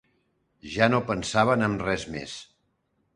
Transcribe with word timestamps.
Ja 0.75 0.87
no 0.93 1.01
pensaven 1.11 1.65
en 1.67 1.75
res 1.83 2.07
més 2.17 2.33